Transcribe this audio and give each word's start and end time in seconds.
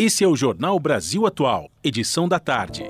Esse 0.00 0.22
é 0.22 0.28
o 0.28 0.36
Jornal 0.36 0.78
Brasil 0.78 1.26
Atual, 1.26 1.68
edição 1.82 2.28
da 2.28 2.38
tarde. 2.38 2.84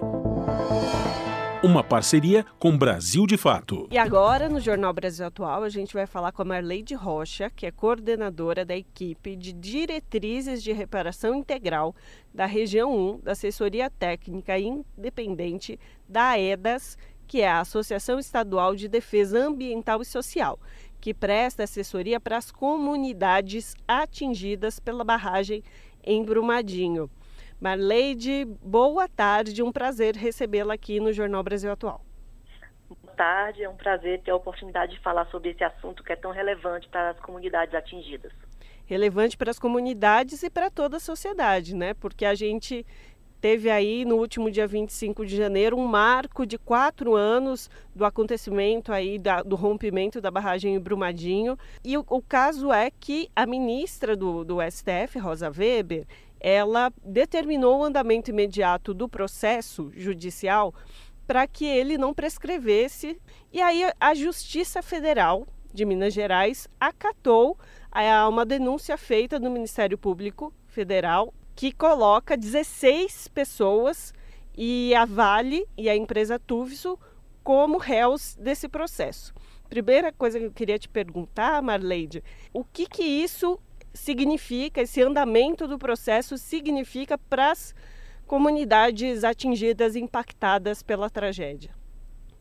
Uma 1.65 1.83
parceria 1.83 2.45
com 2.59 2.77
Brasil 2.77 3.27
de 3.27 3.39
Fato. 3.39 3.89
E 3.91 3.97
agora, 3.97 4.47
no 4.47 4.61
Jornal 4.61 4.93
Brasil 4.93 5.25
Atual, 5.25 5.63
a 5.63 5.71
gente 5.71 5.95
vai 5.95 6.07
falar 6.07 6.33
com 6.33 6.43
a 6.43 6.45
Marleide 6.45 6.93
Rocha, 6.95 7.49
que 7.49 7.65
é 7.65 7.71
coordenadora 7.71 8.63
da 8.63 8.77
equipe 8.77 9.37
de 9.37 9.55
diretrizes 9.55 10.63
de 10.63 10.71
reparação 10.71 11.35
integral 11.35 11.97
da 12.35 12.45
região 12.45 12.95
1 12.95 13.21
da 13.21 13.33
Assessoria 13.33 13.89
Técnica 13.89 14.59
Independente 14.59 15.81
da 16.07 16.39
EDAS, 16.39 16.99
que 17.27 17.41
é 17.41 17.49
a 17.49 17.61
Associação 17.61 18.19
Estadual 18.19 18.77
de 18.77 18.87
Defesa 18.87 19.47
Ambiental 19.47 20.03
e 20.03 20.05
Social, 20.05 20.61
que 21.01 21.15
presta 21.15 21.63
assessoria 21.63 22.21
para 22.21 22.37
as 22.37 22.51
comunidades 22.51 23.75
atingidas 23.87 24.79
pela 24.79 25.05
barragem 25.05 25.63
em 26.09 26.25
Brumadinho. 26.25 27.11
Marleide, 27.61 28.47
boa 28.63 29.07
tarde, 29.07 29.63
um 29.63 29.71
prazer 29.71 30.17
recebê-la 30.17 30.73
aqui 30.73 30.99
no 30.99 31.13
Jornal 31.13 31.43
Brasil 31.43 31.71
Atual. 31.71 32.01
Boa 32.89 33.15
tarde, 33.15 33.63
é 33.63 33.69
um 33.69 33.77
prazer 33.77 34.23
ter 34.23 34.31
a 34.31 34.37
oportunidade 34.37 34.95
de 34.95 35.01
falar 35.01 35.27
sobre 35.27 35.51
esse 35.51 35.63
assunto 35.63 36.03
que 36.03 36.13
é 36.13 36.17
tão 36.17 36.31
relevante 36.31 36.89
para 36.89 37.11
as 37.11 37.21
comunidades 37.21 37.75
atingidas. 37.75 38.33
Relevante 38.87 39.37
para 39.37 39.51
as 39.51 39.59
comunidades 39.59 40.43
e 40.43 40.49
para 40.49 40.71
toda 40.71 40.97
a 40.97 41.01
sociedade, 41.01 41.77
né? 41.77 41.93
Porque 41.93 42.25
a 42.25 42.35
gente 42.35 42.87
teve 43.41 43.71
aí 43.71 44.05
no 44.05 44.17
último 44.17 44.51
dia 44.51 44.67
25 44.67 45.25
de 45.25 45.37
janeiro 45.37 45.77
um 45.77 45.87
marco 45.87 46.47
de 46.47 46.59
quatro 46.59 47.15
anos 47.15 47.71
do 47.95 48.05
acontecimento 48.05 48.93
aí 48.93 49.19
da, 49.19 49.43
do 49.43 49.57
rompimento 49.57 50.21
da 50.21 50.31
barragem 50.31 50.75
em 50.75 50.81
Brumadinho. 50.81 51.59
E 51.85 51.97
o, 51.97 52.05
o 52.09 52.23
caso 52.23 52.73
é 52.73 52.91
que 52.91 53.29
a 53.35 53.47
ministra 53.47 54.17
do, 54.17 54.45
do 54.45 54.59
STF, 54.61 55.19
Rosa 55.19 55.51
Weber, 55.51 56.07
ela 56.41 56.93
determinou 57.05 57.81
o 57.81 57.85
andamento 57.85 58.31
imediato 58.31 58.95
do 58.95 59.09
processo 59.09 59.91
judicial 59.95 60.75
para 61.27 61.47
que 61.47 61.65
ele 61.65 61.99
não 61.99 62.15
prescrevesse. 62.15 63.21
E 63.53 63.61
aí 63.61 63.85
a 64.01 64.15
Justiça 64.15 64.83
Federal 64.83 65.47
de 65.73 65.85
Minas 65.85 66.15
Gerais 66.15 66.69
acatou 66.81 67.59
a 67.91 68.29
uma 68.29 68.47
denúncia 68.47 68.97
feita 68.97 69.39
no 69.39 69.51
Ministério 69.51 69.99
Público 69.99 70.53
Federal 70.67 71.33
que 71.59 71.73
coloca 71.73 72.37
16 72.37 73.27
pessoas 73.27 74.15
e 74.57 74.95
a 74.95 75.05
Vale 75.05 75.67
e 75.77 75.91
a 75.91 75.97
empresa 75.97 76.39
Tuvso 76.39 76.97
como 77.43 77.79
réus 77.79 78.37
desse 78.37 78.69
processo. 78.69 79.35
Primeira 79.69 80.13
coisa 80.13 80.39
que 80.39 80.45
eu 80.45 80.53
queria 80.53 80.79
te 80.79 80.89
perguntar, 80.89 81.61
Marleide, 81.61 82.23
o 82.53 82.63
que, 82.63 82.87
que 82.87 83.03
isso 83.03 83.59
significa, 83.93 84.83
esse 84.83 85.03
andamento 85.03 85.67
do 85.67 85.81
processo 85.81 86.39
significa 86.39 87.19
para 87.19 87.51
as 87.51 87.75
comunidades 88.25 89.25
atingidas, 89.25 89.97
impactadas 89.97 90.81
pela 90.81 91.11
tragédia? 91.11 91.75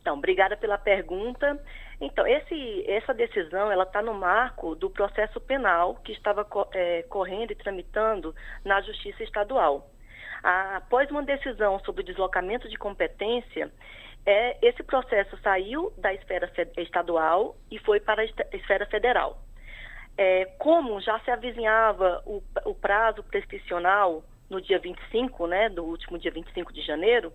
Então, 0.00 0.16
obrigada 0.16 0.56
pela 0.56 0.78
pergunta. 0.78 1.60
Então, 2.00 2.26
esse, 2.26 2.84
essa 2.88 3.12
decisão 3.12 3.72
ela 3.72 3.82
está 3.82 4.00
no 4.00 4.14
marco 4.14 4.76
do 4.76 4.88
processo 4.88 5.40
penal 5.40 5.96
que 5.96 6.12
estava 6.12 6.46
é, 6.72 7.02
correndo 7.04 7.50
e 7.50 7.56
tramitando 7.56 8.34
na 8.64 8.80
Justiça 8.80 9.22
Estadual. 9.24 9.90
Após 10.42 11.10
uma 11.10 11.24
decisão 11.24 11.80
sobre 11.80 12.02
o 12.02 12.04
deslocamento 12.04 12.68
de 12.68 12.76
competência, 12.76 13.72
é, 14.24 14.56
esse 14.62 14.82
processo 14.84 15.36
saiu 15.38 15.92
da 15.98 16.14
esfera 16.14 16.50
estadual 16.76 17.56
e 17.70 17.78
foi 17.80 17.98
para 17.98 18.22
a 18.22 18.56
esfera 18.56 18.86
federal. 18.86 19.38
É, 20.16 20.44
como 20.58 21.00
já 21.00 21.18
se 21.20 21.30
avizinhava 21.30 22.22
o, 22.24 22.42
o 22.64 22.74
prazo 22.74 23.22
prescricional 23.24 24.22
no 24.50 24.60
dia 24.60 24.78
25, 24.78 25.46
né, 25.46 25.68
do 25.68 25.84
último 25.84 26.18
dia 26.18 26.30
25 26.30 26.72
de 26.72 26.82
janeiro, 26.82 27.32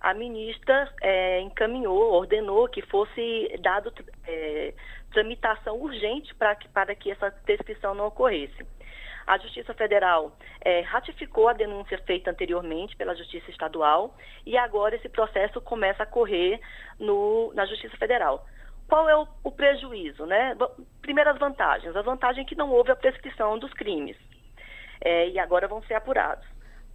a 0.00 0.12
ministra 0.12 0.92
é, 1.00 1.40
encaminhou, 1.40 2.12
ordenou 2.12 2.68
que 2.68 2.82
fosse 2.82 3.48
dado 3.60 3.92
é, 4.26 4.74
tramitação 5.12 5.76
urgente 5.80 6.34
para 6.34 6.54
que, 6.54 6.68
para 6.68 6.94
que 6.94 7.10
essa 7.10 7.30
prescrição 7.44 7.94
não 7.94 8.06
ocorresse. 8.06 8.66
A 9.26 9.38
Justiça 9.38 9.74
Federal 9.74 10.36
é, 10.64 10.82
ratificou 10.82 11.48
a 11.48 11.52
denúncia 11.52 11.98
feita 11.98 12.30
anteriormente 12.30 12.94
pela 12.94 13.16
Justiça 13.16 13.50
Estadual 13.50 14.14
e 14.44 14.56
agora 14.56 14.94
esse 14.94 15.08
processo 15.08 15.60
começa 15.60 16.04
a 16.04 16.06
correr 16.06 16.60
no, 16.98 17.52
na 17.54 17.66
Justiça 17.66 17.96
Federal. 17.96 18.46
Qual 18.88 19.08
é 19.08 19.16
o, 19.16 19.26
o 19.42 19.50
prejuízo? 19.50 20.24
Né? 20.26 20.56
Primeiras 21.02 21.36
vantagens. 21.38 21.96
A 21.96 22.02
vantagem 22.02 22.44
é 22.44 22.46
que 22.46 22.54
não 22.54 22.70
houve 22.70 22.92
a 22.92 22.96
prescrição 22.96 23.58
dos 23.58 23.72
crimes 23.72 24.16
é, 25.00 25.28
e 25.28 25.38
agora 25.40 25.66
vão 25.66 25.82
ser 25.82 25.94
apurados. 25.94 26.46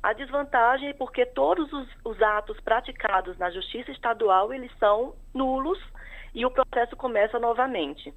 A 0.03 0.13
desvantagem 0.13 0.89
é 0.89 0.93
porque 0.93 1.25
todos 1.25 1.71
os, 1.71 1.87
os, 2.03 2.21
atos 2.21 2.59
praticados 2.61 3.37
na 3.37 3.51
justiça 3.51 3.91
estadual, 3.91 4.51
eles 4.51 4.71
são 4.79 5.15
nulos 5.33 5.79
e 6.33 6.43
o 6.43 6.49
processo 6.49 6.95
começa 6.95 7.37
novamente. 7.37 8.11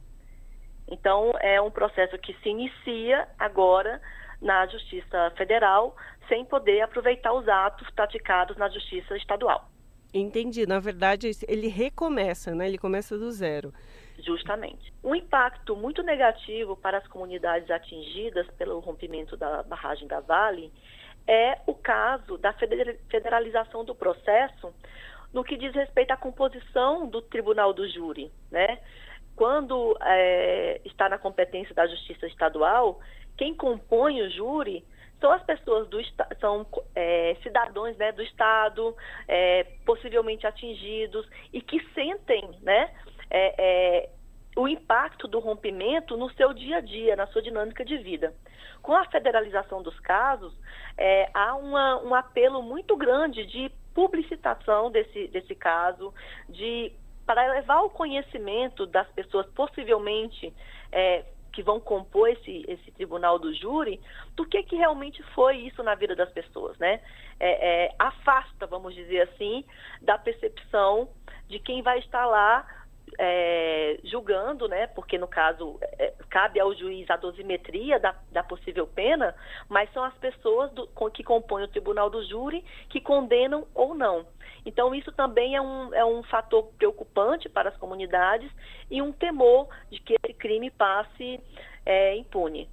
Então, 0.88 1.32
é 1.40 1.60
um 1.60 1.70
processo 1.70 2.16
que 2.18 2.34
se 2.42 2.48
inicia 2.48 3.28
agora 3.38 4.00
na 4.40 4.66
justiça 4.66 5.32
federal, 5.36 5.94
sem 6.28 6.44
poder 6.44 6.80
aproveitar 6.80 7.32
os 7.32 7.46
atos 7.48 7.88
praticados 7.90 8.56
na 8.56 8.68
justiça 8.68 9.16
estadual. 9.16 9.68
Entendi. 10.12 10.66
Na 10.66 10.78
verdade, 10.78 11.30
ele 11.48 11.68
recomeça, 11.68 12.54
né? 12.54 12.66
Ele 12.66 12.78
começa 12.78 13.18
do 13.18 13.30
zero. 13.30 13.74
Justamente. 14.18 14.92
Um 15.02 15.14
impacto 15.14 15.74
muito 15.74 16.02
negativo 16.02 16.76
para 16.76 16.98
as 16.98 17.06
comunidades 17.08 17.68
atingidas 17.70 18.46
pelo 18.56 18.78
rompimento 18.78 19.36
da 19.36 19.62
barragem 19.64 20.06
da 20.06 20.20
Vale 20.20 20.72
é 21.26 21.58
o 21.66 21.74
caso 21.74 22.36
da 22.38 22.52
federalização 22.52 23.84
do 23.84 23.94
processo 23.94 24.74
no 25.32 25.42
que 25.42 25.56
diz 25.56 25.74
respeito 25.74 26.12
à 26.12 26.16
composição 26.16 27.06
do 27.06 27.20
tribunal 27.20 27.72
do 27.72 27.88
júri, 27.88 28.30
né? 28.50 28.78
Quando 29.34 29.96
é, 30.00 30.80
está 30.84 31.08
na 31.08 31.18
competência 31.18 31.74
da 31.74 31.86
Justiça 31.88 32.26
Estadual, 32.26 33.00
quem 33.36 33.52
compõe 33.54 34.22
o 34.22 34.30
júri 34.30 34.84
são 35.20 35.32
as 35.32 35.42
pessoas 35.42 35.88
do 35.88 35.98
são 36.38 36.66
é, 36.94 37.36
cidadãos 37.42 37.96
né, 37.96 38.12
do 38.12 38.22
estado, 38.22 38.96
é, 39.26 39.64
possivelmente 39.84 40.46
atingidos 40.46 41.26
e 41.52 41.60
que 41.60 41.82
sentem, 41.94 42.48
né, 42.62 42.94
é, 43.30 43.54
é 43.58 44.10
o 44.56 44.68
impacto 44.68 45.26
do 45.26 45.38
rompimento 45.40 46.16
no 46.16 46.30
seu 46.34 46.52
dia 46.52 46.76
a 46.76 46.80
dia, 46.80 47.16
na 47.16 47.26
sua 47.26 47.42
dinâmica 47.42 47.84
de 47.84 47.96
vida. 47.98 48.34
Com 48.82 48.94
a 48.94 49.04
federalização 49.06 49.82
dos 49.82 49.98
casos, 50.00 50.52
é, 50.96 51.30
há 51.34 51.54
uma, 51.56 52.00
um 52.02 52.14
apelo 52.14 52.62
muito 52.62 52.96
grande 52.96 53.44
de 53.46 53.70
publicitação 53.94 54.90
desse, 54.90 55.28
desse 55.28 55.54
caso, 55.54 56.12
de 56.48 56.92
para 57.26 57.52
levar 57.52 57.80
o 57.80 57.90
conhecimento 57.90 58.84
das 58.84 59.08
pessoas 59.12 59.46
possivelmente 59.54 60.52
é, 60.92 61.24
que 61.54 61.62
vão 61.62 61.80
compor 61.80 62.28
esse, 62.28 62.64
esse 62.68 62.90
tribunal 62.90 63.38
do 63.38 63.54
júri, 63.54 64.00
do 64.34 64.44
que, 64.44 64.62
que 64.64 64.76
realmente 64.76 65.22
foi 65.34 65.56
isso 65.58 65.82
na 65.82 65.94
vida 65.94 66.14
das 66.14 66.30
pessoas, 66.32 66.76
né? 66.78 67.00
É, 67.40 67.86
é, 67.86 67.94
afasta, 67.98 68.66
vamos 68.66 68.94
dizer 68.94 69.22
assim, 69.22 69.64
da 70.02 70.18
percepção 70.18 71.08
de 71.48 71.58
quem 71.58 71.80
vai 71.80 72.00
estar 72.00 72.26
lá 72.26 72.66
é, 73.18 73.98
julgando, 74.04 74.66
né, 74.68 74.86
porque 74.88 75.18
no 75.18 75.28
caso 75.28 75.78
é, 75.98 76.12
cabe 76.28 76.58
ao 76.58 76.74
juiz 76.74 77.08
a 77.10 77.16
dosimetria 77.16 77.98
da, 77.98 78.14
da 78.32 78.42
possível 78.42 78.86
pena, 78.86 79.34
mas 79.68 79.92
são 79.92 80.02
as 80.02 80.14
pessoas 80.14 80.70
do, 80.72 80.86
com, 80.88 81.10
que 81.10 81.22
compõem 81.22 81.64
o 81.64 81.68
tribunal 81.68 82.10
do 82.10 82.24
júri 82.24 82.64
que 82.88 83.00
condenam 83.00 83.66
ou 83.74 83.94
não. 83.94 84.26
Então, 84.66 84.94
isso 84.94 85.12
também 85.12 85.54
é 85.54 85.60
um, 85.60 85.94
é 85.94 86.04
um 86.04 86.22
fator 86.22 86.64
preocupante 86.78 87.48
para 87.48 87.68
as 87.68 87.76
comunidades 87.76 88.50
e 88.90 89.02
um 89.02 89.12
temor 89.12 89.68
de 89.90 90.00
que 90.00 90.14
esse 90.14 90.34
crime 90.34 90.70
passe 90.70 91.40
é, 91.84 92.16
impune. 92.16 92.68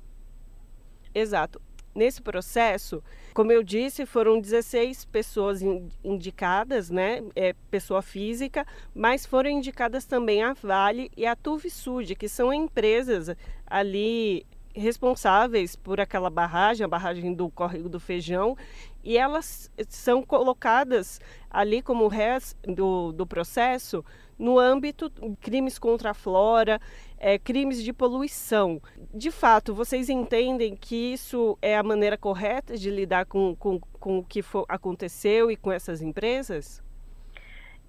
Exato. 1.13 1.62
Nesse 1.94 2.22
processo, 2.22 3.03
como 3.34 3.52
eu 3.52 3.62
disse, 3.62 4.06
foram 4.06 4.40
16 4.40 5.06
pessoas 5.06 5.62
indicadas, 6.04 6.89
né? 6.89 7.21
É, 7.36 7.54
pessoa 7.69 8.01
física, 8.01 8.66
mas 8.95 9.25
foram 9.25 9.50
indicadas 9.50 10.06
também 10.06 10.42
a 10.42 10.54
Vale 10.54 11.12
e 11.18 11.25
a 11.25 11.36
Tuvisud, 11.36 12.16
que 12.16 12.30
são 12.30 12.54
empresas 12.54 13.36
ali 13.68 14.45
responsáveis 14.74 15.75
por 15.75 16.00
aquela 16.00 16.30
barragem, 16.30 16.83
a 16.83 16.88
barragem 16.88 17.33
do 17.33 17.50
Córrego 17.50 17.89
do 17.89 18.00
Feijão, 18.00 18.57
e 19.03 19.18
elas 19.18 19.71
são 19.88 20.24
colocadas 20.24 21.19
ali 21.50 21.81
como 21.81 22.07
réis 22.07 22.56
do, 22.63 23.12
do 23.12 23.25
processo 23.25 24.03
no 24.42 24.57
âmbito 24.57 25.12
crimes 25.39 25.77
contra 25.77 26.09
a 26.12 26.13
flora, 26.13 26.80
é, 27.19 27.38
crimes 27.38 27.83
de 27.83 27.94
poluição. 27.94 28.81
De 29.13 29.30
fato, 29.30 29.74
vocês 29.74 30.09
entendem 30.09 30.75
que 30.75 31.13
isso 31.13 31.57
é 31.62 31.77
a 31.77 31.83
maneira 31.83 32.18
correta 32.18 32.75
de 32.75 32.89
lidar 32.89 33.25
com, 33.27 33.56
com, 33.56 33.80
com 33.80 34.18
o 34.18 34.25
que 34.25 34.42
for, 34.42 34.65
aconteceu 34.68 35.51
e 35.51 35.56
com 35.56 35.71
essas 35.71 36.01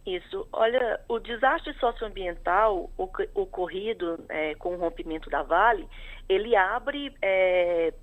Isso. 0.05 0.47
Olha, 0.53 1.01
o 1.09 1.19
desastre 1.21 1.73
socioambiental 1.75 2.91
ocorrido 2.99 4.19
é, 4.29 4.55
com 4.57 4.75
o 4.75 4.79
rompimento 4.79 5.31
da 5.31 5.43
Vale, 5.43 5.89
ele 6.29 6.57
abre 6.57 7.15
é, 7.23 7.95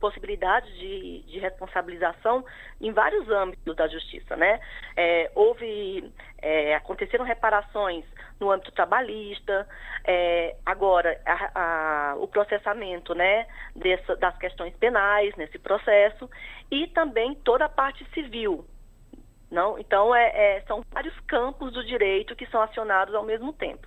possibilidades 0.00 0.72
de, 0.78 1.22
de, 1.22 1.38
responsabilização 1.38 2.44
em 2.80 2.92
vários 2.92 3.28
âmbitos 3.28 3.74
da 3.74 3.88
justiça, 3.88 4.36
né? 4.36 4.60
É, 4.96 5.30
houve, 5.34 6.12
é, 6.40 6.74
aconteceram 6.74 7.24
reparações 7.24 8.04
no 8.38 8.50
âmbito 8.50 8.72
trabalhista, 8.72 9.66
é, 10.04 10.56
agora 10.64 11.20
a, 11.24 12.12
a, 12.12 12.16
o 12.16 12.28
processamento, 12.28 13.14
né, 13.14 13.46
dessa, 13.74 14.16
das 14.16 14.36
questões 14.38 14.74
penais 14.76 15.34
nesse 15.36 15.58
processo 15.58 16.28
e 16.70 16.86
também 16.88 17.34
toda 17.34 17.64
a 17.64 17.68
parte 17.68 18.04
civil, 18.12 18.66
não? 19.50 19.78
Então, 19.78 20.14
é, 20.14 20.56
é, 20.56 20.60
são 20.62 20.82
vários 20.90 21.18
campos 21.20 21.72
do 21.72 21.84
direito 21.84 22.36
que 22.36 22.46
são 22.46 22.60
acionados 22.60 23.14
ao 23.14 23.22
mesmo 23.22 23.52
tempo. 23.52 23.86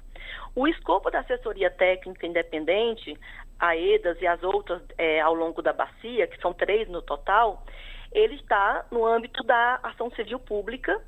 O 0.55 0.67
escopo 0.67 1.11
da 1.11 1.19
assessoria 1.19 1.69
técnica 1.69 2.25
independente, 2.25 3.17
a 3.59 3.75
EDAS 3.75 4.21
e 4.21 4.27
as 4.27 4.41
outras 4.43 4.81
é, 4.97 5.19
ao 5.19 5.33
longo 5.33 5.61
da 5.61 5.73
bacia, 5.73 6.27
que 6.27 6.39
são 6.41 6.53
três 6.53 6.87
no 6.87 7.01
total, 7.01 7.63
ele 8.11 8.35
está 8.35 8.85
no 8.91 9.05
âmbito 9.05 9.43
da 9.43 9.79
ação 9.83 10.09
civil 10.11 10.39
pública, 10.39 11.01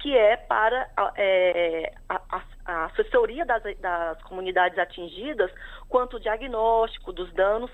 que 0.00 0.16
é 0.16 0.36
para 0.36 0.88
é, 1.16 1.92
a, 2.08 2.20
a, 2.30 2.42
a, 2.66 2.84
assessoria 2.86 3.44
das, 3.44 3.62
das, 3.78 4.22
comunidades 4.22 4.78
atingidas 4.78 5.50
quanto 5.88 6.20
diagnóstico 6.20 7.12
dos 7.12 7.32
danos 7.32 7.70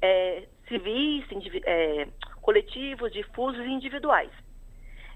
é, 0.00 0.44
civis, 0.68 1.24
é, 1.64 2.08
coletivos, 2.40 3.12
difusos 3.12 3.60
e 3.64 3.68
individuais. 3.68 4.30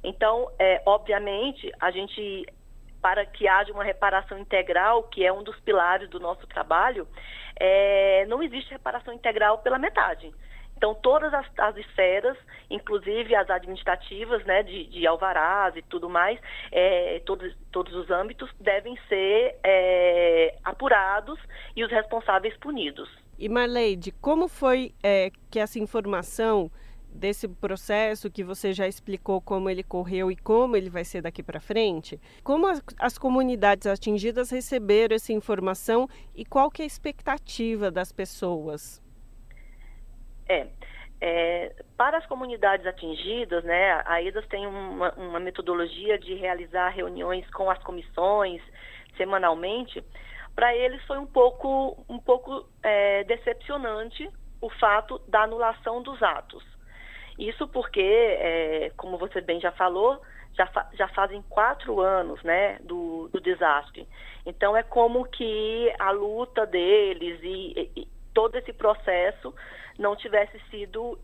Então, 0.02 0.50
é, 0.58 0.82
obviamente, 0.86 1.72
a 1.80 1.90
gente, 1.90 2.46
para 3.00 3.24
que 3.24 3.46
haja 3.46 3.72
uma 3.72 3.84
reparação 3.84 4.38
integral, 4.38 5.04
que 5.04 5.24
é 5.24 5.32
um 5.32 5.42
dos 5.42 5.58
pilares 5.60 6.08
do 6.08 6.18
nosso 6.18 6.46
trabalho, 6.46 7.06
é, 7.58 8.26
não 8.26 8.42
existe 8.42 8.70
reparação 8.70 9.12
integral 9.12 9.58
pela 9.58 9.78
metade. 9.78 10.32
Então, 10.78 10.94
todas 10.94 11.34
as, 11.34 11.44
as, 11.58 11.76
esferas, 11.76 12.38
inclusive 12.70 13.34
as 13.34 13.50
administrativas, 13.50 14.44
né, 14.44 14.62
de, 14.62 14.84
de 14.84 15.04
alvarás 15.08 15.74
e 15.74 15.82
tudo 15.82 16.08
mais, 16.08 16.38
é, 16.70 17.20
todos, 17.26 17.52
todos 17.72 17.92
os 17.94 18.08
âmbitos, 18.10 18.48
devem 18.60 18.96
ser 19.08 19.58
é, 19.64 20.54
apurados 20.62 21.36
e 21.74 21.82
os 21.84 21.90
responsáveis 21.90 22.56
punidos. 22.58 23.08
E 23.36 23.48
Marleide, 23.48 24.12
como 24.12 24.46
foi 24.46 24.92
é, 25.02 25.30
que 25.50 25.58
essa 25.58 25.80
informação 25.80 26.70
desse 27.18 27.48
processo 27.48 28.30
que 28.30 28.44
você 28.44 28.72
já 28.72 28.86
explicou 28.86 29.40
como 29.40 29.68
ele 29.68 29.82
correu 29.82 30.30
e 30.30 30.36
como 30.36 30.76
ele 30.76 30.88
vai 30.88 31.04
ser 31.04 31.20
daqui 31.20 31.42
para 31.42 31.60
frente, 31.60 32.18
como 32.42 32.66
as, 32.66 32.82
as, 32.98 33.18
comunidades 33.18 33.86
atingidas 33.86 34.50
receberam 34.50 35.16
essa 35.16 35.32
informação 35.32 36.08
e 36.34 36.44
qual 36.44 36.70
que 36.70 36.82
é 36.82 36.84
a 36.84 36.86
expectativa 36.86 37.90
das 37.90 38.12
pessoas? 38.12 39.02
É, 40.48 40.68
é 41.20 41.74
para 41.96 42.18
as 42.18 42.26
comunidades 42.26 42.86
atingidas, 42.86 43.64
né, 43.64 44.00
a 44.06 44.22
EDAS 44.22 44.46
tem 44.46 44.66
uma, 44.66 45.12
uma 45.14 45.40
metodologia 45.40 46.18
de 46.18 46.34
realizar 46.34 46.90
reuniões 46.90 47.48
com 47.50 47.68
as 47.68 47.82
comissões 47.82 48.62
semanalmente. 49.16 50.02
Para 50.54 50.74
eles 50.74 51.04
foi 51.06 51.18
um 51.18 51.26
pouco, 51.26 52.04
um 52.08 52.18
pouco 52.18 52.68
é, 52.82 53.24
decepcionante 53.24 54.30
o 54.60 54.70
fato 54.70 55.20
da 55.28 55.42
anulação 55.42 56.02
dos 56.02 56.22
atos. 56.22 56.77
Isso 57.38 57.68
porque, 57.68 58.00
é, 58.00 58.92
como 58.96 59.16
você 59.16 59.40
bem 59.40 59.60
já 59.60 59.70
falou, 59.72 60.20
já, 60.54 60.66
fa 60.66 60.88
já 60.94 61.08
fazem 61.08 61.42
quatro 61.48 62.00
anos 62.00 62.42
né, 62.42 62.78
do, 62.80 63.28
do, 63.28 63.40
desastre. 63.40 64.08
Então 64.44 64.76
é 64.76 64.82
como 64.82 65.24
que 65.24 65.94
a 65.98 66.10
luta 66.10 66.66
deles 66.66 67.38
e, 67.42 67.90
e, 67.96 68.08
todo 68.34 68.56
esse 68.56 68.72
processo 68.72 69.54
não 69.98 70.14
tivesse 70.14 70.58
sido 70.70 71.18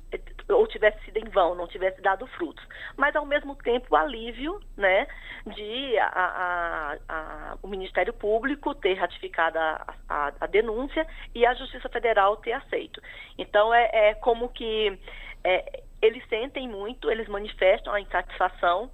ou 0.48 0.66
tivesse 0.66 1.02
sido 1.04 1.16
em 1.16 1.28
vão, 1.30 1.54
não 1.54 1.66
tivesse 1.66 2.00
dado 2.00 2.26
frutos. 2.26 2.64
Mas 2.96 3.14
ao 3.14 3.24
mesmo 3.24 3.54
tempo 3.56 3.86
o 3.90 3.96
alívio, 3.96 4.60
né, 4.76 5.06
de 5.46 5.98
a, 5.98 6.08
a, 6.08 6.98
a, 7.08 7.58
o 7.62 7.68
Ministério 7.68 8.12
Público 8.12 8.74
ter 8.74 8.94
ratificado 8.94 9.58
a, 9.58 10.46
denúncia 10.50 11.06
e 11.34 11.46
a 11.46 11.54
Justiça 11.54 11.88
Federal 11.88 12.36
ter 12.38 12.52
aceito. 12.52 13.00
Então 13.38 13.72
é, 13.72 13.90
é 13.92 14.14
como 14.14 14.48
que 14.48 14.98
é, 15.44 15.83
eles 16.04 16.26
sentem 16.28 16.68
muito, 16.68 17.10
eles 17.10 17.28
manifestam 17.28 17.92
a 17.92 18.00
insatisfação 18.00 18.90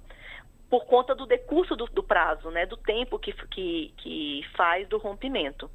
por 0.69 0.85
conta 0.85 1.13
do 1.13 1.25
decurso 1.25 1.75
do, 1.75 1.85
do 1.85 2.01
prazo, 2.01 2.49
né, 2.49 2.65
do 2.65 2.77
tempo 2.77 3.19
que, 3.19 3.33
que, 3.47 3.93
que 3.97 4.45
faz 4.55 4.87
do 4.87 4.97
rompimento. 4.97 5.69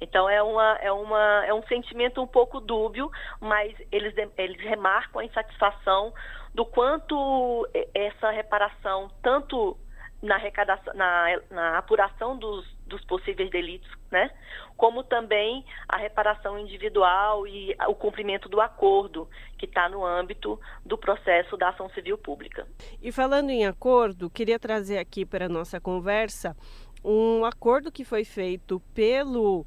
Então 0.00 0.28
é, 0.28 0.40
uma, 0.42 0.78
é, 0.80 0.92
uma, 0.92 1.44
é 1.44 1.52
um 1.52 1.62
sentimento 1.64 2.22
um 2.22 2.26
pouco 2.26 2.60
dúbio, 2.60 3.10
mas 3.40 3.74
eles, 3.90 4.14
eles 4.38 4.60
remarcam 4.60 5.20
a 5.20 5.24
insatisfação 5.24 6.14
do 6.54 6.64
quanto 6.64 7.68
essa 7.92 8.30
reparação, 8.30 9.10
tanto 9.22 9.76
na, 10.22 10.38
na, 10.94 11.40
na 11.50 11.78
apuração 11.78 12.36
dos, 12.36 12.64
dos 12.86 13.04
possíveis 13.04 13.50
delitos, 13.50 13.90
né? 14.12 14.30
Como 14.76 15.02
também 15.02 15.64
a 15.88 15.96
reparação 15.96 16.58
individual 16.58 17.46
e 17.46 17.74
o 17.88 17.94
cumprimento 17.94 18.48
do 18.48 18.60
acordo 18.60 19.28
que 19.58 19.66
está 19.66 19.88
no 19.88 20.04
âmbito 20.04 20.60
do 20.84 20.96
processo 20.98 21.56
da 21.56 21.70
ação 21.70 21.88
civil 21.90 22.18
pública. 22.18 22.68
E 23.02 23.10
falando 23.10 23.50
em 23.50 23.66
acordo, 23.66 24.30
queria 24.30 24.58
trazer 24.58 24.98
aqui 24.98 25.24
para 25.24 25.46
a 25.46 25.48
nossa 25.48 25.80
conversa 25.80 26.56
um 27.04 27.44
acordo 27.44 27.90
que 27.90 28.04
foi 28.04 28.24
feito 28.24 28.80
pelo 28.94 29.66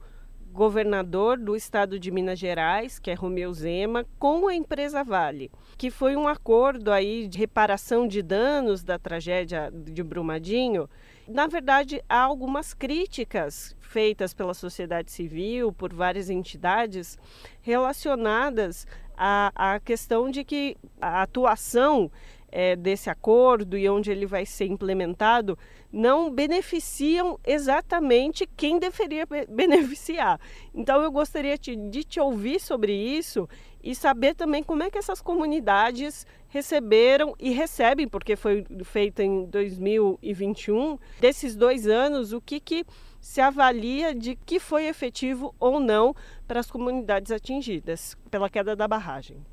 governador 0.56 1.38
do 1.38 1.53
estado 1.53 2.00
de 2.00 2.09
Minas 2.09 2.39
Gerais, 2.39 2.97
que 2.97 3.12
é 3.12 3.13
Romeu 3.13 3.51
Zema, 3.53 4.06
com 4.18 4.47
a 4.47 4.56
empresa 4.56 5.03
Vale, 5.03 5.51
que 5.77 5.92
foi 5.92 6.15
um 6.15 6.30
acordo 6.30 6.94
aí 6.94 7.27
de 7.27 7.38
reparação 7.38 8.07
de 8.07 8.21
danos 8.21 8.81
da 8.81 8.97
tragédia 8.97 9.69
de 9.69 10.01
Brumadinho. 10.01 10.89
Na 11.27 11.48
verdade, 11.48 12.04
há 12.07 12.19
algumas 12.19 12.74
críticas 12.74 13.75
feitas 13.80 14.33
pela 14.33 14.54
sociedade 14.54 15.12
civil, 15.12 15.74
por 15.74 15.92
várias 15.92 16.30
entidades, 16.30 17.18
relacionadas 17.62 18.86
à, 19.18 19.51
à 19.56 19.80
questão 19.80 20.30
de 20.30 20.44
que 20.44 20.77
a 21.01 21.24
atuação 21.24 22.12
é, 22.51 22.75
desse 22.75 23.10
acordo 23.10 23.75
e 23.75 23.89
onde 23.89 24.12
ele 24.12 24.25
vai 24.25 24.45
ser 24.45 24.66
implementado 24.66 25.57
não 25.92 26.30
beneficiam 26.30 27.39
exatamente 27.44 28.48
quem 28.56 28.78
deveria 28.78 29.25
beneficiar. 29.50 30.39
Então 30.74 31.01
eu 31.01 31.12
gostaria 31.12 31.57
de 31.57 32.04
te 32.04 32.19
ouvir 32.19 32.60
sobre 32.60 32.94
isso 32.94 33.50
e 33.83 33.95
saber 33.95 34.36
também 34.36 34.63
como 34.63 34.83
é 34.83 34.92
que 34.92 34.98
essas 34.98 35.21
comunidades 35.21 36.25
receberam 36.56 37.36
e 37.40 37.52
recebem, 37.52 38.07
porque 38.07 38.36
foi 38.36 38.66
feito 38.84 39.21
em 39.21 39.45
2021, 39.45 40.97
desses 41.19 41.56
dois 41.56 41.88
anos, 41.88 42.31
o 42.31 42.40
que, 42.40 42.59
que 42.59 42.85
se 43.19 43.42
avalia 43.42 44.16
de 44.16 44.35
que 44.35 44.59
foi 44.59 44.88
efetivo 44.88 45.54
ou 45.59 45.80
não 45.80 46.16
para 46.47 46.59
as 46.59 46.71
comunidades 46.71 47.31
atingidas 47.31 48.16
pela 48.31 48.50
queda 48.50 48.76
da 48.76 48.88
barragem 48.88 49.44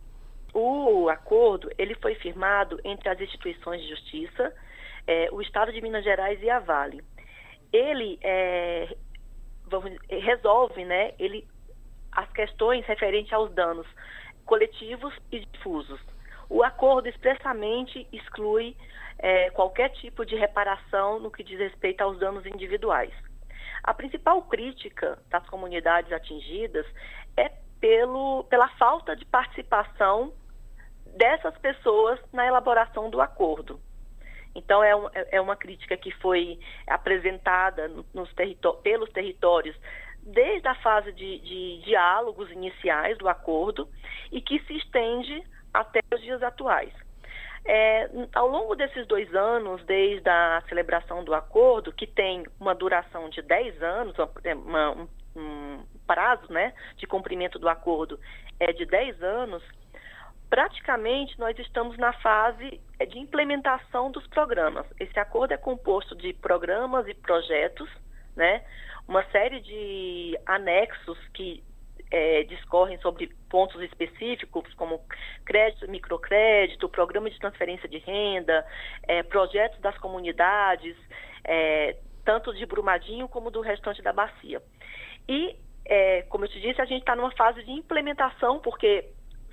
o 0.55 1.09
acordo 1.09 1.71
ele 1.79 1.95
foi 1.95 2.15
firmado 2.17 2.79
entre 2.85 3.09
as 3.09 3.21
instituições 3.21 3.81
de 3.83 3.89
justiça, 3.89 4.55
é, 5.07 5.29
o 5.33 5.41
Estado 5.41 5.73
de 5.73 5.81
Minas 5.81 6.05
Gerais 6.05 6.41
e 6.43 6.51
a 6.51 6.59
Vale. 6.59 7.03
Ele 7.73 8.19
é, 8.23 8.95
vamos, 9.67 9.93
resolve, 10.09 10.85
né, 10.85 11.13
ele, 11.19 11.47
as 12.13 12.31
questões 12.33 12.85
referentes 12.87 13.33
aos 13.33 13.51
danos 13.53 13.87
coletivos 14.45 15.15
e 15.31 15.41
difusos. 15.41 16.01
O 16.53 16.63
acordo 16.63 17.09
expressamente 17.09 18.07
exclui 18.13 18.77
é, 19.19 19.49
qualquer 19.53 19.89
tipo 19.89 20.23
de 20.27 20.37
reparação 20.37 21.19
no 21.19 21.31
que 21.31 21.43
diz 21.43 21.59
respeito 21.59 22.03
aos 22.03 22.19
danos 22.19 22.45
individuais. 22.45 23.11
A 23.83 23.95
principal 23.95 24.43
crítica 24.43 25.19
das 25.31 25.49
comunidades 25.49 26.13
atingidas 26.13 26.85
é 27.39 27.49
pelo, 27.81 28.45
pela 28.51 28.69
falta 28.77 29.17
de 29.17 29.25
participação 29.25 30.35
dessas 31.17 31.57
pessoas 31.57 32.21
na 32.31 32.47
elaboração 32.47 33.09
do 33.09 33.23
acordo. 33.23 33.81
Então, 34.55 34.85
é, 34.85 34.95
um, 34.95 35.09
é 35.15 35.41
uma 35.41 35.57
crítica 35.57 35.97
que 35.97 36.11
foi 36.17 36.61
apresentada 36.87 37.89
nos 38.13 38.31
pelos 38.83 39.11
territórios 39.11 39.75
desde 40.23 40.69
a 40.69 40.75
fase 40.75 41.13
de, 41.13 41.39
de 41.39 41.81
diálogos 41.87 42.51
iniciais 42.51 43.17
do 43.17 43.27
acordo 43.27 43.89
e 44.31 44.43
que 44.43 44.61
se 44.65 44.77
estende 44.77 45.43
até 45.73 46.01
os 46.13 46.21
dias 46.21 46.43
atuais. 46.43 46.93
É, 47.65 48.11
ao 48.35 48.49
longo 48.49 48.75
desses 48.75 49.07
dois 49.07 49.33
anos, 49.35 49.85
desde 49.85 50.29
a 50.29 50.63
celebração 50.69 51.23
do 51.23 51.33
acordo, 51.33 51.93
que 51.93 52.07
tem 52.07 52.45
uma 52.59 52.75
duração 52.75 53.29
de 53.29 53.41
10 53.41 53.81
anos, 53.83 54.17
uma, 54.19 54.91
um, 54.93 55.09
um 55.37 55.85
prazo 56.07 56.53
né, 56.53 56.75
de 56.97 57.07
cumprimento 57.07 57.59
do 57.59 57.69
acordo 57.69 58.19
é 58.59 58.73
de 58.73 58.85
10 58.85 59.23
anos, 59.23 59.63
praticamente 60.51 61.39
nós 61.39 61.59
estamos 61.59 61.97
na 61.97 62.13
fase 62.15 62.81
eh, 62.99 63.07
de 63.07 63.19
implementação 63.19 64.11
dos 64.11 64.27
programas. 64.27 64.87
Esse 65.01 65.19
acordo 65.19 65.53
é 65.53 65.57
composto 65.57 66.15
de 66.15 66.33
programas 66.35 67.09
e 67.09 67.15
projetos, 67.15 67.89
né? 68.37 68.63
Uma 69.09 69.25
série 69.31 69.61
de 69.61 70.39
anexos 70.47 71.19
que 71.35 71.65
é, 72.13 72.45
discorrem 72.45 72.99
sobre 72.99 73.35
pontos 73.49 73.81
específicos, 73.81 74.73
como 74.75 75.01
crédito, 75.47 75.91
microcrédito, 75.91 76.89
programa 76.89 77.31
de 77.31 77.39
transferência 77.39 77.89
de 77.89 77.97
renda, 77.99 78.65
é, 79.09 79.23
projetos 79.23 79.81
das 79.81 79.97
comunidades, 79.97 80.95
é, 81.43 81.97
tanto 82.23 82.53
de 82.53 82.67
Brumadinho 82.67 83.27
como 83.27 83.51
do 83.51 83.63
restante 83.63 84.03
da 84.03 84.13
bacia. 84.13 84.63
E, 85.27 85.57
é, 85.87 86.23
como 86.29 86.45
eu 86.45 86.49
te 86.49 86.61
disse, 86.61 86.83
a 86.83 86.85
gente 86.85 87.01
está 87.01 87.17
numa 87.17 87.33
fase 87.33 87.65
de 87.65 87.71
implementação, 87.71 88.61
porque 88.61 89.09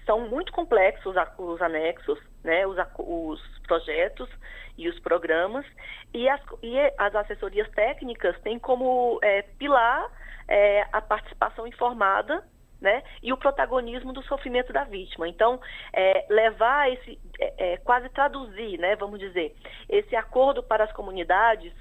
são 0.10 0.28
muito 0.28 0.52
complexos 0.52 1.16
os 1.38 1.62
anexos, 1.62 2.18
né, 2.44 2.66
os, 2.66 2.76
os 2.98 3.60
projetos 3.68 4.28
e 4.76 4.90
os 4.90 5.00
programas, 5.02 5.64
e 6.12 6.28
as, 6.28 6.42
e 6.64 6.80
as 6.98 7.14
assessorias 7.14 7.70
técnicas 7.76 8.36
têm 8.42 8.58
como 8.58 9.20
é, 9.22 9.44
pilar 9.60 10.10
é, 10.48 10.84
a 10.92 11.00
participação 11.00 11.68
informada 11.68 12.44
né, 12.82 13.04
e 13.22 13.32
o 13.32 13.38
protagonismo 13.38 14.12
do 14.12 14.24
sofrimento 14.24 14.74
da 14.74 14.84
vítima. 14.84 15.28
Então, 15.28 15.62
é, 15.94 16.26
levar 16.28 16.92
esse, 16.92 17.20
é, 17.40 17.74
é, 17.74 17.78
quase 17.78 18.10
traduzir, 18.10 18.80
né, 18.80 18.96
vamos 18.96 19.20
dizer, 19.20 19.56
esse 19.88 20.16
acordo 20.16 20.64
para 20.64 20.86
as 20.86 20.92
comunidades 20.92 21.72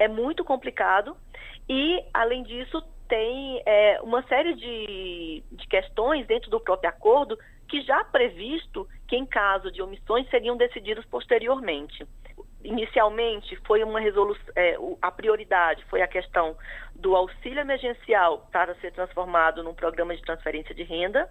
é 0.00 0.08
muito 0.08 0.44
complicado 0.44 1.16
e, 1.68 2.04
além 2.12 2.42
disso, 2.42 2.82
tem 3.08 3.62
é, 3.64 4.00
uma 4.02 4.22
série 4.24 4.54
de, 4.54 5.44
de 5.52 5.66
questões 5.68 6.26
dentro 6.26 6.50
do 6.50 6.58
próprio 6.58 6.90
acordo 6.90 7.38
que 7.68 7.82
já 7.82 8.02
previsto 8.04 8.88
que, 9.06 9.16
em 9.16 9.26
caso 9.26 9.70
de 9.70 9.82
omissões, 9.82 10.28
seriam 10.30 10.56
decididos 10.56 11.04
posteriormente 11.06 12.06
inicialmente 12.62 13.56
foi 13.66 13.82
uma 13.84 14.00
resolução, 14.00 14.52
é, 14.56 14.76
a 15.00 15.10
prioridade 15.10 15.84
foi 15.86 16.02
a 16.02 16.08
questão 16.08 16.56
do 16.94 17.14
auxílio 17.14 17.60
emergencial 17.60 18.48
para 18.50 18.74
ser 18.76 18.92
transformado 18.92 19.62
num 19.62 19.74
programa 19.74 20.14
de 20.14 20.22
transferência 20.22 20.74
de 20.74 20.82
renda. 20.82 21.28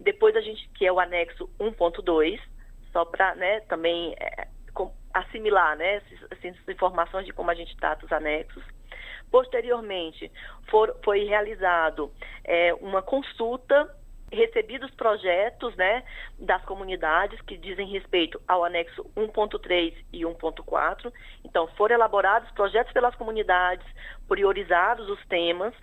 Depois 0.00 0.34
a 0.36 0.40
gente, 0.40 0.68
que 0.70 0.86
é 0.86 0.92
o 0.92 1.00
anexo 1.00 1.48
1.2, 1.60 2.40
só 2.92 3.04
para 3.04 3.34
né, 3.34 3.60
também 3.60 4.14
é, 4.18 4.48
assimilar 5.12 5.76
né, 5.76 5.96
essas, 6.30 6.68
informações 6.68 7.26
de 7.26 7.32
como 7.32 7.50
a 7.50 7.54
gente 7.54 7.76
trata 7.76 8.04
os 8.04 8.12
anexos. 8.12 8.62
Posteriormente, 9.30 10.30
for, 10.70 10.96
foi 11.04 11.24
realizado 11.24 12.10
é, 12.44 12.72
uma 12.74 13.02
consulta 13.02 13.94
recebidos 14.36 14.90
projetos 14.92 15.74
né, 15.76 16.04
das 16.38 16.64
comunidades 16.64 17.40
que 17.42 17.56
dizem 17.56 17.88
respeito 17.88 18.40
ao 18.46 18.64
anexo 18.64 19.04
1.3 19.16 19.94
e 20.12 20.20
1.4. 20.22 21.12
Então, 21.44 21.66
foram 21.76 21.96
elaborados 21.96 22.50
projetos 22.52 22.92
pelas 22.92 23.14
comunidades, 23.16 23.86
priorizados 24.28 25.08
os 25.08 25.24
temas, 25.26 25.74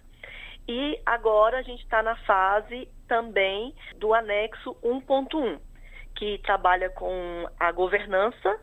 e 0.68 1.00
agora 1.06 1.58
a 1.58 1.62
gente 1.62 1.84
está 1.84 2.02
na 2.02 2.16
fase 2.18 2.88
também 3.08 3.76
do 3.98 4.14
anexo 4.14 4.76
1.1, 4.82 5.60
que 6.16 6.38
trabalha 6.40 6.90
com 6.90 7.50
a 7.60 7.72
governança 7.72 8.58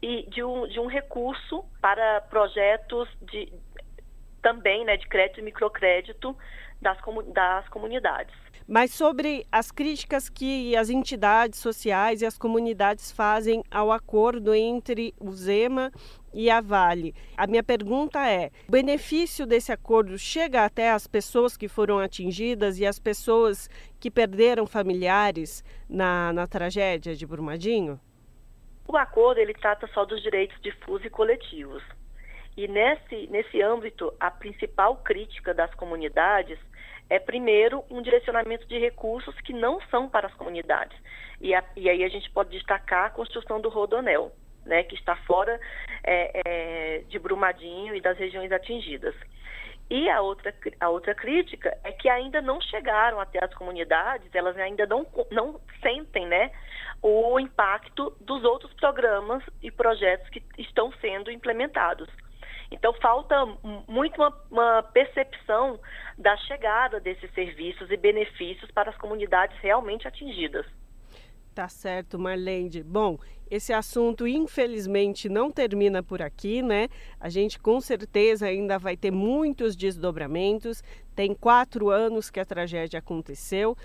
e 0.00 0.22
de 0.30 0.42
um, 0.42 0.66
de 0.66 0.80
um 0.80 0.86
recurso 0.86 1.64
para 1.80 2.22
projetos 2.22 3.08
de 3.20 3.52
também 4.42 4.84
né, 4.84 4.98
de 4.98 5.08
crédito 5.08 5.40
e 5.40 5.42
microcrédito 5.42 6.36
das, 6.80 6.98
das 7.32 7.66
comunidades. 7.68 8.43
Mas 8.66 8.92
sobre 8.92 9.46
as 9.52 9.70
críticas 9.70 10.30
que 10.30 10.74
as 10.74 10.88
entidades 10.88 11.58
sociais 11.58 12.22
e 12.22 12.26
as 12.26 12.38
comunidades 12.38 13.12
fazem 13.12 13.62
ao 13.70 13.92
acordo 13.92 14.54
entre 14.54 15.14
o 15.20 15.32
Zema 15.32 15.92
e 16.32 16.50
a 16.50 16.62
Vale. 16.62 17.14
A 17.36 17.46
minha 17.46 17.62
pergunta 17.62 18.26
é: 18.26 18.50
o 18.66 18.72
benefício 18.72 19.46
desse 19.46 19.70
acordo 19.70 20.18
chega 20.18 20.64
até 20.64 20.90
as 20.90 21.06
pessoas 21.06 21.58
que 21.58 21.68
foram 21.68 21.98
atingidas 21.98 22.78
e 22.78 22.86
as 22.86 22.98
pessoas 22.98 23.68
que 24.00 24.10
perderam 24.10 24.66
familiares 24.66 25.62
na, 25.88 26.32
na 26.32 26.46
tragédia 26.46 27.14
de 27.14 27.26
Brumadinho? 27.26 28.00
O 28.88 28.96
acordo 28.96 29.40
ele 29.40 29.54
trata 29.54 29.86
só 29.88 30.06
dos 30.06 30.22
direitos 30.22 30.58
difusos 30.62 31.06
e 31.06 31.10
coletivos. 31.10 31.82
E 32.56 32.68
nesse, 32.68 33.26
nesse 33.28 33.60
âmbito, 33.60 34.12
a 34.20 34.30
principal 34.30 34.96
crítica 34.96 35.52
das 35.52 35.74
comunidades 35.74 36.58
é, 37.08 37.18
primeiro, 37.18 37.84
um 37.90 38.00
direcionamento 38.02 38.66
de 38.66 38.78
recursos 38.78 39.34
que 39.40 39.52
não 39.52 39.80
são 39.90 40.08
para 40.08 40.26
as 40.26 40.34
comunidades. 40.34 40.96
E, 41.40 41.54
a, 41.54 41.62
e 41.76 41.88
aí 41.88 42.02
a 42.04 42.08
gente 42.08 42.30
pode 42.30 42.50
destacar 42.50 43.06
a 43.06 43.10
construção 43.10 43.60
do 43.60 43.68
Rodonel, 43.68 44.32
né, 44.64 44.82
que 44.82 44.94
está 44.94 45.14
fora 45.16 45.60
é, 46.02 46.40
é, 46.44 46.98
de 47.08 47.18
Brumadinho 47.18 47.94
e 47.94 48.00
das 48.00 48.16
regiões 48.16 48.50
atingidas. 48.50 49.14
E 49.90 50.08
a 50.08 50.22
outra, 50.22 50.54
a 50.80 50.88
outra 50.88 51.14
crítica 51.14 51.76
é 51.84 51.92
que 51.92 52.08
ainda 52.08 52.40
não 52.40 52.58
chegaram 52.60 53.20
até 53.20 53.44
as 53.44 53.52
comunidades, 53.54 54.34
elas 54.34 54.56
ainda 54.56 54.86
não, 54.86 55.06
não 55.30 55.60
sentem 55.82 56.26
né, 56.26 56.50
o 57.02 57.38
impacto 57.38 58.16
dos 58.20 58.44
outros 58.44 58.72
programas 58.74 59.42
e 59.62 59.70
projetos 59.70 60.26
que 60.30 60.42
estão 60.56 60.90
sendo 61.00 61.30
implementados. 61.30 62.08
Então, 62.70 62.92
falta 62.94 63.36
muito 63.88 64.20
uma, 64.20 64.42
uma, 64.50 64.82
percepção 64.82 65.78
da 66.18 66.36
chegada 66.36 67.00
desses 67.00 67.32
serviços 67.34 67.90
e 67.90 67.96
benefícios 67.96 68.70
para 68.70 68.90
as 68.90 68.96
comunidades 68.96 69.56
realmente 69.60 70.08
atingidas. 70.08 70.66
Tá 71.54 71.68
certo, 71.68 72.18
Marlene. 72.18 72.82
Bom, 72.82 73.16
esse 73.48 73.72
assunto 73.72 74.26
infelizmente 74.26 75.28
não 75.28 75.52
termina 75.52 76.02
por 76.02 76.20
aqui, 76.20 76.60
né? 76.62 76.88
A 77.20 77.28
gente 77.28 77.60
com 77.60 77.80
certeza 77.80 78.46
ainda 78.46 78.76
vai 78.76 78.96
ter 78.96 79.12
muitos 79.12 79.76
desdobramentos. 79.76 80.82
Tem 81.14 81.32
quatro 81.32 81.90
anos 81.90 82.28
que 82.28 82.40
a 82.40 82.44
tragédia 82.44 82.98
aconteceu 82.98 83.76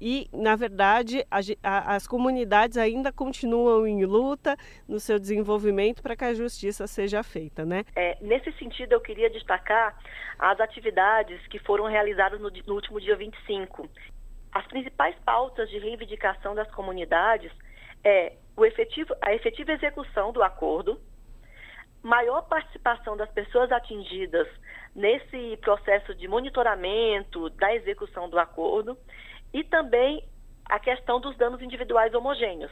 e, 0.00 0.28
na 0.32 0.56
verdade, 0.56 1.26
a, 1.30 1.40
a, 1.62 1.94
as 1.94 2.06
comunidades 2.06 2.78
ainda 2.78 3.12
continuam 3.12 3.86
em 3.86 4.04
luta 4.04 4.56
no 4.88 4.98
seu 4.98 5.18
desenvolvimento 5.18 6.02
para 6.02 6.16
que 6.16 6.24
a 6.24 6.32
justiça 6.32 6.86
seja 6.86 7.22
feita, 7.22 7.64
né? 7.66 7.84
É, 7.94 8.16
nesse 8.20 8.50
sentido, 8.52 8.92
eu 8.92 9.00
queria 9.00 9.28
destacar 9.28 9.96
as 10.38 10.58
atividades 10.58 11.46
que 11.48 11.58
foram 11.58 11.84
realizadas 11.84 12.40
no, 12.40 12.50
no 12.66 12.74
último 12.74 12.98
dia 13.00 13.14
25. 13.14 13.88
As 14.52 14.66
principais 14.66 15.14
pautas 15.24 15.68
de 15.68 15.78
reivindicação 15.78 16.54
das 16.54 16.70
comunidades 16.70 17.52
é 18.02 18.32
o 18.56 18.64
efetivo, 18.64 19.14
a 19.20 19.34
efetiva 19.34 19.72
execução 19.72 20.32
do 20.32 20.42
acordo, 20.42 20.98
maior 22.02 22.42
participação 22.42 23.16
das 23.16 23.30
pessoas 23.30 23.70
atingidas 23.70 24.48
nesse 24.94 25.58
processo 25.58 26.14
de 26.14 26.26
monitoramento 26.26 27.50
da 27.50 27.74
execução 27.74 28.28
do 28.28 28.38
acordo 28.38 28.96
e 29.52 29.64
também 29.64 30.24
a 30.66 30.78
questão 30.78 31.20
dos 31.20 31.36
danos 31.36 31.60
individuais 31.60 32.14
homogêneos. 32.14 32.70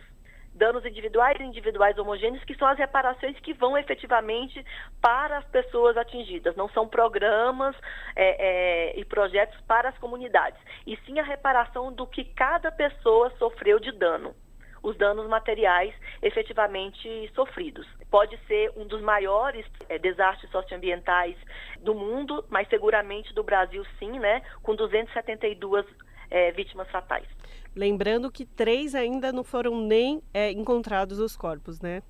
Danos 0.55 0.85
individuais 0.85 1.39
e 1.39 1.45
individuais 1.45 1.97
homogêneos, 1.99 2.43
que 2.45 2.55
são 2.57 2.67
as 2.67 2.79
reparações 2.79 3.39
que 3.41 3.53
vão 3.53 3.79
efetivamente 3.79 4.65
para 5.01 5.39
as 5.39 5.45
pessoas 5.47 5.97
atingidas. 5.97 6.57
Não 6.57 6.69
são 6.71 6.89
programas 6.89 7.77
é, 8.17 8.93
é, 8.95 8.99
e 8.99 9.05
projetos 9.05 9.61
para 9.63 9.91
as 9.91 9.99
comunidades, 9.99 10.61
e 10.87 10.97
sim 11.07 11.19
a 11.21 11.23
reparação 11.23 11.93
do 11.93 12.07
que 12.07 12.25
cada 12.25 12.73
pessoa 12.73 13.31
sofreu 13.39 13.79
de 13.79 13.93
dano 13.93 14.35
os 14.83 14.97
danos 14.97 15.27
materiais 15.29 15.95
efetivamente 16.23 17.31
sofridos. 17.35 17.87
Pode 18.11 18.39
ser 18.47 18.73
um 18.77 18.87
dos 18.87 19.01
maiores 19.01 19.67
é, 19.89 19.99
desastres 19.99 20.51
socioambientais 20.51 21.37
do 21.81 21.95
mundo, 21.95 22.45
mas 22.49 22.69
seguramente 22.69 23.35
do 23.35 23.43
Brasil 23.43 23.85
sim, 23.99 24.19
né? 24.19 24.43
Com 24.63 24.75
272 24.75 25.85
é, 26.31 26.53
vítimas 26.53 26.91
fatais. 26.91 27.27
Lembrando 27.75 28.31
que 28.31 28.45
três 28.45 28.95
ainda 28.95 29.33
não 29.33 29.45
foram 29.45 29.81
nem 29.81 30.23
é, 30.33 30.51
encontrados 30.51 31.19
os 31.19 31.37
corpos, 31.37 31.81
né? 31.81 32.03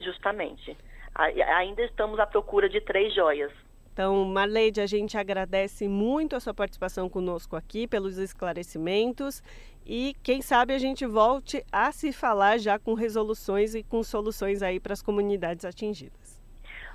Justamente. 0.00 0.76
ainda 1.14 1.82
estamos 1.82 2.18
à 2.18 2.26
procura 2.26 2.68
de 2.68 2.80
três 2.80 3.14
joias. 3.14 3.52
Então, 3.92 4.24
Marleide, 4.24 4.80
a 4.80 4.86
gente 4.86 5.16
agradece 5.16 5.86
muito 5.86 6.34
a 6.34 6.40
sua 6.40 6.52
participação 6.52 7.08
conosco 7.08 7.54
aqui, 7.54 7.86
pelos 7.86 8.18
esclarecimentos 8.18 9.40
e 9.86 10.16
quem 10.22 10.40
sabe 10.40 10.74
a 10.74 10.78
gente 10.78 11.04
volte 11.06 11.64
a 11.70 11.92
se 11.92 12.12
falar 12.12 12.58
já 12.58 12.78
com 12.78 12.94
resoluções 12.94 13.74
e 13.74 13.82
com 13.82 14.02
soluções 14.02 14.62
aí 14.62 14.80
para 14.80 14.94
as 14.94 15.02
comunidades 15.02 15.64
atingidas. 15.64 16.42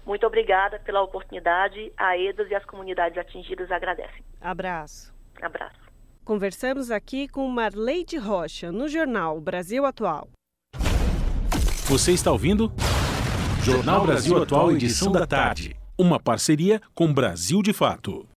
Muito 0.06 0.26
obrigada 0.26 0.80
pela 0.80 1.02
oportunidade. 1.02 1.94
A 1.96 2.18
EDAS 2.18 2.50
e 2.50 2.56
as 2.56 2.66
comunidades 2.66 3.18
atingidas 3.18 3.72
agradecem. 3.72 4.24
Abraço. 4.42 5.14
Abraço. 5.42 5.89
Conversamos 6.30 6.92
aqui 6.92 7.28
com 7.28 7.50
Marleide 7.50 8.16
Rocha, 8.16 8.72
no 8.72 8.88
jornal 8.88 9.42
Brasil 9.42 9.84
Atual. 9.84 10.30
Você 11.88 12.12
está 12.12 12.32
ouvindo? 12.32 12.72
Jornal 13.64 14.06
Brasil 14.06 14.38
Atual, 14.38 14.72
edição 14.72 15.12
da 15.12 15.26
tarde. 15.26 15.76
Uma 15.98 16.20
parceria 16.20 16.80
com 16.94 17.12
Brasil 17.12 17.64
de 17.64 17.74
Fato. 17.74 18.28